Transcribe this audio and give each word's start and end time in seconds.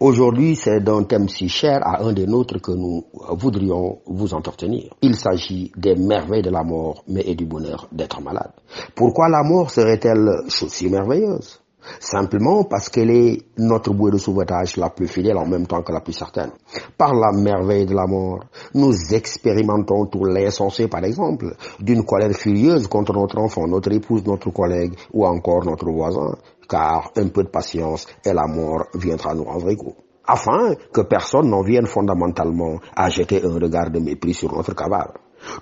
Aujourd'hui, 0.00 0.56
c'est 0.56 0.80
d'un 0.80 1.02
thème 1.02 1.28
si 1.28 1.50
cher 1.50 1.80
à 1.82 2.02
un 2.02 2.14
des 2.14 2.26
nôtres 2.26 2.58
que 2.58 2.72
nous 2.72 3.04
voudrions 3.32 3.98
vous 4.06 4.32
entretenir. 4.32 4.94
Il 5.02 5.14
s'agit 5.14 5.70
des 5.76 5.94
merveilles 5.94 6.40
de 6.40 6.48
la 6.48 6.62
mort, 6.62 7.04
mais 7.06 7.20
et 7.26 7.34
du 7.34 7.44
bonheur 7.44 7.86
d'être 7.92 8.22
malade. 8.22 8.52
Pourquoi 8.94 9.28
la 9.28 9.42
mort 9.42 9.70
serait-elle 9.70 10.26
chose 10.48 10.70
si 10.70 10.88
merveilleuse? 10.88 11.60
Simplement 11.98 12.64
parce 12.64 12.88
qu'elle 12.88 13.10
est 13.10 13.42
notre 13.58 13.92
bouée 13.92 14.10
de 14.10 14.18
sauvetage 14.18 14.76
la 14.76 14.90
plus 14.90 15.08
fidèle 15.08 15.36
en 15.36 15.46
même 15.46 15.66
temps 15.66 15.82
que 15.82 15.92
la 15.92 16.00
plus 16.00 16.12
certaine. 16.12 16.52
Par 16.96 17.14
la 17.14 17.32
merveille 17.32 17.86
de 17.86 17.94
la 17.94 18.06
mort, 18.06 18.44
nous 18.74 18.92
expérimentons 19.12 20.06
tout 20.06 20.24
l'insensé, 20.24 20.88
par 20.88 21.04
exemple, 21.04 21.54
d'une 21.78 22.04
colère 22.04 22.32
furieuse 22.32 22.86
contre 22.86 23.12
notre 23.12 23.38
enfant, 23.38 23.66
notre 23.66 23.92
épouse, 23.92 24.24
notre 24.24 24.50
collègue 24.50 24.94
ou 25.12 25.26
encore 25.26 25.64
notre 25.64 25.90
voisin, 25.90 26.36
car 26.68 27.10
un 27.16 27.28
peu 27.28 27.44
de 27.44 27.48
patience 27.48 28.06
et 28.24 28.32
la 28.32 28.46
mort 28.46 28.86
viendra 28.94 29.34
nous 29.34 29.44
rendre 29.44 29.68
égaux 29.70 29.96
afin 30.26 30.74
que 30.92 31.00
personne 31.00 31.48
n'en 31.50 31.62
vienne 31.62 31.86
fondamentalement 31.86 32.78
à 32.94 33.08
jeter 33.08 33.42
un 33.44 33.54
regard 33.54 33.90
de 33.90 33.98
mépris 33.98 34.34
sur 34.34 34.54
notre 34.54 34.74
cavale 34.74 35.12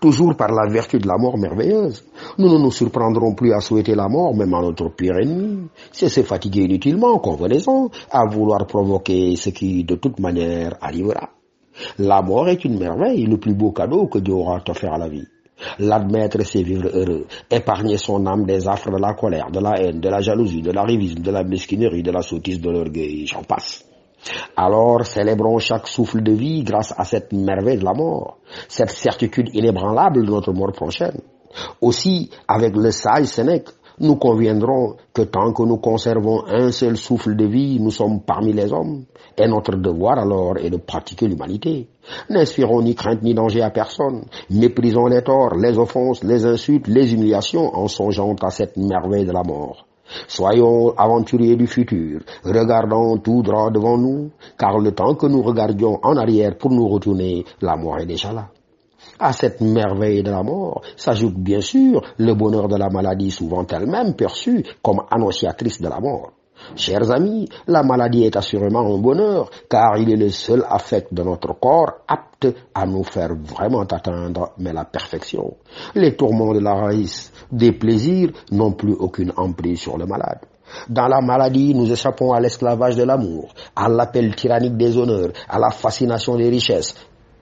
toujours 0.00 0.36
par 0.36 0.52
la 0.52 0.70
vertu 0.70 0.98
de 0.98 1.06
la 1.06 1.16
mort 1.16 1.38
merveilleuse. 1.38 2.04
Nous 2.38 2.48
ne 2.48 2.58
nous 2.58 2.70
surprendrons 2.70 3.34
plus 3.34 3.52
à 3.52 3.60
souhaiter 3.60 3.94
la 3.94 4.08
mort, 4.08 4.34
même 4.34 4.54
à 4.54 4.60
notre 4.60 4.88
pire 4.90 5.18
ennemi. 5.18 5.68
C'est 5.92 6.08
se 6.08 6.22
fatiguer 6.22 6.62
inutilement, 6.64 7.18
convenez-en, 7.18 7.88
à 8.10 8.26
vouloir 8.26 8.66
provoquer 8.66 9.36
ce 9.36 9.50
qui, 9.50 9.84
de 9.84 9.96
toute 9.96 10.20
manière, 10.20 10.76
arrivera. 10.80 11.30
La 11.98 12.22
mort 12.22 12.48
est 12.48 12.64
une 12.64 12.78
merveille, 12.78 13.26
le 13.26 13.38
plus 13.38 13.54
beau 13.54 13.72
cadeau 13.72 14.06
que 14.06 14.18
Dieu 14.18 14.34
aura 14.34 14.62
offert 14.68 14.94
à 14.94 14.98
la 14.98 15.08
vie. 15.08 15.26
L'admettre, 15.78 16.44
c'est 16.44 16.62
vivre 16.62 16.88
heureux. 16.92 17.26
Épargner 17.50 17.96
son 17.96 18.26
âme 18.26 18.44
des 18.44 18.68
affres 18.68 18.90
de 18.90 19.00
la 19.00 19.14
colère, 19.14 19.50
de 19.50 19.60
la 19.60 19.72
haine, 19.80 20.00
de 20.00 20.08
la 20.08 20.20
jalousie, 20.20 20.62
de 20.62 20.70
l'arrivisme, 20.70 21.20
de 21.22 21.30
la 21.30 21.44
mesquinerie, 21.44 22.02
de 22.02 22.10
la 22.10 22.22
sottise, 22.22 22.60
de 22.60 22.70
l'orgueil, 22.70 23.26
j'en 23.26 23.42
passe. 23.42 23.84
Alors 24.56 25.04
célébrons 25.04 25.58
chaque 25.58 25.88
souffle 25.88 26.22
de 26.22 26.32
vie 26.32 26.64
grâce 26.64 26.94
à 26.96 27.04
cette 27.04 27.32
merveille 27.32 27.78
de 27.78 27.84
la 27.84 27.94
mort, 27.94 28.38
cette 28.68 28.90
certitude 28.90 29.48
inébranlable 29.54 30.24
de 30.24 30.30
notre 30.30 30.52
mort 30.52 30.72
prochaine. 30.72 31.20
Aussi, 31.80 32.30
avec 32.46 32.76
le 32.76 32.90
sage 32.90 33.26
Sénèque, 33.26 33.68
nous 33.98 34.16
conviendrons 34.16 34.96
que 35.14 35.22
tant 35.22 35.52
que 35.54 35.62
nous 35.62 35.78
conservons 35.78 36.44
un 36.46 36.70
seul 36.70 36.98
souffle 36.98 37.34
de 37.34 37.46
vie, 37.46 37.80
nous 37.80 37.90
sommes 37.90 38.20
parmi 38.20 38.52
les 38.52 38.70
hommes, 38.72 39.06
et 39.38 39.48
notre 39.48 39.76
devoir 39.76 40.18
alors 40.18 40.58
est 40.58 40.68
de 40.68 40.76
pratiquer 40.76 41.26
l'humanité. 41.28 41.88
N'inspirons 42.28 42.82
ni 42.82 42.94
crainte 42.94 43.22
ni 43.22 43.32
danger 43.32 43.62
à 43.62 43.70
personne, 43.70 44.26
méprisons 44.50 45.06
les 45.06 45.22
torts, 45.22 45.54
les 45.54 45.78
offenses, 45.78 46.22
les 46.24 46.44
insultes, 46.44 46.88
les 46.88 47.14
humiliations 47.14 47.74
en 47.74 47.88
songeant 47.88 48.34
à 48.42 48.50
cette 48.50 48.76
merveille 48.76 49.24
de 49.24 49.32
la 49.32 49.42
mort. 49.42 49.86
Soyons 50.28 50.94
aventuriers 50.96 51.56
du 51.56 51.66
futur, 51.66 52.20
regardons 52.44 53.18
tout 53.18 53.42
droit 53.42 53.70
devant 53.70 53.98
nous, 53.98 54.30
car 54.58 54.78
le 54.78 54.92
temps 54.92 55.14
que 55.14 55.26
nous 55.26 55.42
regardions 55.42 55.98
en 56.02 56.16
arrière 56.16 56.56
pour 56.56 56.70
nous 56.70 56.88
retourner, 56.88 57.44
la 57.60 57.76
mort 57.76 57.98
est 57.98 58.06
déjà 58.06 58.32
là. 58.32 58.48
À 59.18 59.32
cette 59.32 59.60
merveille 59.60 60.22
de 60.22 60.30
la 60.30 60.42
mort 60.42 60.82
s'ajoute 60.96 61.36
bien 61.36 61.60
sûr 61.60 62.02
le 62.18 62.34
bonheur 62.34 62.68
de 62.68 62.76
la 62.76 62.90
maladie 62.90 63.30
souvent 63.30 63.66
elle-même 63.66 64.14
perçue 64.14 64.64
comme 64.82 65.02
annonciatrice 65.10 65.80
de 65.80 65.88
la 65.88 66.00
mort. 66.00 66.32
Chers 66.74 67.10
amis, 67.10 67.48
la 67.66 67.82
maladie 67.82 68.24
est 68.24 68.36
assurément 68.36 68.80
un 68.80 68.98
bonheur, 68.98 69.50
car 69.68 69.96
il 69.98 70.10
est 70.10 70.16
le 70.16 70.30
seul 70.30 70.64
affect 70.68 71.12
de 71.12 71.22
notre 71.22 71.54
corps 71.58 71.92
apte 72.08 72.48
à 72.74 72.86
nous 72.86 73.04
faire 73.04 73.34
vraiment 73.34 73.82
atteindre 73.82 74.52
la 74.58 74.84
perfection. 74.84 75.56
Les 75.94 76.16
tourments 76.16 76.52
de 76.52 76.60
la 76.60 76.74
race 76.74 77.32
des 77.50 77.72
plaisirs 77.72 78.30
n'ont 78.50 78.72
plus 78.72 78.94
aucune 78.94 79.32
emprise 79.36 79.80
sur 79.80 79.96
le 79.96 80.06
malade. 80.06 80.40
Dans 80.88 81.06
la 81.08 81.20
maladie, 81.20 81.74
nous 81.74 81.90
échappons 81.90 82.32
à 82.32 82.40
l'esclavage 82.40 82.96
de 82.96 83.04
l'amour, 83.04 83.48
à 83.74 83.88
l'appel 83.88 84.34
tyrannique 84.34 84.76
des 84.76 84.96
honneurs, 84.96 85.30
à 85.48 85.58
la 85.58 85.70
fascination 85.70 86.36
des 86.36 86.48
richesses, 86.48 86.94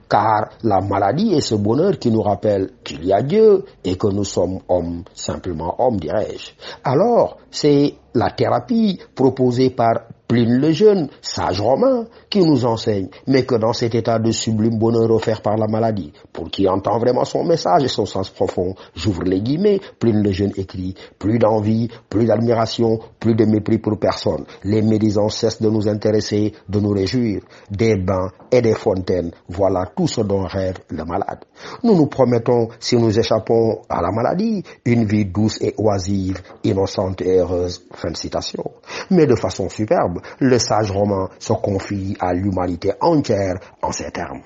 car 0.09 0.49
la 0.63 0.81
maladie 0.81 1.33
est 1.33 1.41
ce 1.41 1.55
bonheur 1.55 1.97
qui 1.97 2.11
nous 2.11 2.21
rappelle 2.21 2.71
qu'il 2.83 3.05
y 3.05 3.13
a 3.13 3.21
Dieu 3.21 3.65
et 3.83 3.97
que 3.97 4.07
nous 4.07 4.23
sommes 4.23 4.59
hommes, 4.67 5.03
simplement 5.13 5.75
hommes, 5.79 5.99
dirais-je. 5.99 6.51
Alors, 6.83 7.37
c'est 7.49 7.95
la 8.13 8.29
thérapie 8.31 8.99
proposée 9.15 9.69
par 9.69 10.01
Pline 10.27 10.57
le 10.57 10.71
jeune, 10.71 11.09
sage 11.21 11.61
romain, 11.61 12.05
qui 12.29 12.39
nous 12.39 12.65
enseigne, 12.65 13.09
mais 13.27 13.45
que 13.45 13.55
dans 13.55 13.73
cet 13.73 13.93
état 13.95 14.17
de 14.17 14.31
sublime 14.31 14.79
bonheur 14.79 15.11
offert 15.11 15.41
par 15.41 15.55
la 15.57 15.67
maladie, 15.67 16.11
pour 16.33 16.49
qui 16.49 16.67
entend 16.67 16.97
vraiment 16.97 17.25
son 17.25 17.43
message 17.43 17.83
et 17.83 17.87
son 17.87 18.05
sens 18.05 18.29
profond, 18.29 18.73
j'ouvre 18.95 19.23
les 19.23 19.41
guillemets, 19.41 19.79
Pline 19.99 20.23
le 20.23 20.31
jeune 20.31 20.51
écrit, 20.57 20.95
plus 21.19 21.37
d'envie, 21.37 21.89
plus 22.09 22.25
d'admiration, 22.25 22.99
plus 23.19 23.35
de 23.35 23.45
mépris 23.45 23.77
pour 23.77 23.99
personne. 23.99 24.45
Les 24.63 24.81
médisants 24.81 25.29
cessent 25.29 25.61
de 25.61 25.69
nous 25.69 25.87
intéresser, 25.87 26.53
de 26.69 26.79
nous 26.79 26.91
réjouir. 26.91 27.41
Des 27.69 27.95
bains 27.95 28.29
et 28.51 28.61
des 28.61 28.73
fontaines, 28.73 29.31
voilà 29.47 29.85
tout 29.95 30.07
ce 30.07 30.21
dont 30.21 30.43
rêve 30.43 30.77
le 30.89 31.03
malade. 31.05 31.45
Nous 31.83 31.95
nous 31.95 32.07
promettons, 32.07 32.69
si 32.79 32.97
nous 32.97 33.17
échappons 33.17 33.81
à 33.89 34.01
la 34.01 34.11
maladie, 34.11 34.63
une 34.85 35.05
vie 35.05 35.25
douce 35.25 35.61
et 35.61 35.73
oisive, 35.77 36.41
innocente 36.63 37.21
et 37.21 37.39
heureuse. 37.39 37.83
Fin 37.93 38.11
de 38.11 38.17
citation. 38.17 38.63
Mais 39.09 39.25
de 39.25 39.35
façon 39.35 39.69
superbe, 39.69 40.14
le 40.39 40.57
sage 40.59 40.91
romain 40.91 41.29
se 41.39 41.53
confie 41.53 42.15
à 42.19 42.33
l'humanité 42.33 42.91
entière 43.01 43.55
en 43.81 43.91
ces 43.91 44.11
termes. 44.11 44.41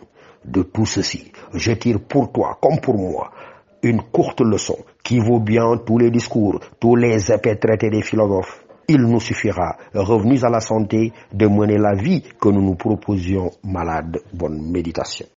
De 0.46 0.64
tout 0.64 0.86
ceci, 0.86 1.32
je 1.54 1.72
tire 1.74 2.00
pour 2.00 2.32
toi 2.32 2.58
comme 2.62 2.80
pour 2.80 2.98
moi 2.98 3.32
une 3.84 4.02
courte 4.02 4.42
leçon 4.42 4.78
qui 5.04 5.20
vaut 5.20 5.40
bien 5.40 5.78
tous 5.86 5.98
les 5.98 6.12
discours, 6.12 6.60
tous 6.80 6.96
les 6.96 7.32
épais 7.32 7.56
des 7.56 8.02
philosophes. 8.02 8.64
Il 8.88 9.02
nous 9.02 9.20
suffira, 9.20 9.78
revenus 9.94 10.44
à 10.44 10.50
la 10.50 10.60
santé, 10.60 11.14
de 11.32 11.48
mener 11.48 11.78
la 11.78 11.94
vie 11.94 12.24
que 12.42 12.50
nous 12.50 12.62
nous 12.62 12.76
proposions 12.76 13.52
malade. 13.64 14.20
Bonne 14.34 14.72
méditation. 14.72 15.28